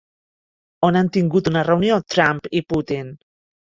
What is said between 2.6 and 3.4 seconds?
i Putin?